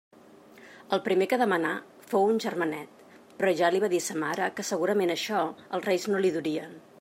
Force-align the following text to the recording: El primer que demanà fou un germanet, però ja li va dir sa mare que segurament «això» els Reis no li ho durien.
El 0.95 1.01
primer 1.07 1.25
que 1.33 1.37
demanà 1.41 1.73
fou 2.13 2.25
un 2.29 2.41
germanet, 2.45 3.05
però 3.43 3.53
ja 3.63 3.71
li 3.75 3.83
va 3.87 3.91
dir 3.93 4.01
sa 4.07 4.17
mare 4.25 4.49
que 4.61 4.67
segurament 4.71 5.17
«això» 5.17 5.43
els 5.59 5.87
Reis 5.93 6.09
no 6.15 6.25
li 6.25 6.33
ho 6.35 6.39
durien. 6.41 6.79